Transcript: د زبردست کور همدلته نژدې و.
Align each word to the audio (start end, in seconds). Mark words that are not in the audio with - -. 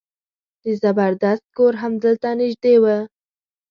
د 0.63 0.65
زبردست 0.81 1.45
کور 1.57 1.73
همدلته 1.83 2.29
نژدې 2.39 2.75
و. 2.83 2.85